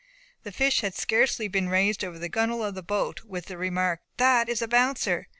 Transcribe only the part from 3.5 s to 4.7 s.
remark, "that is a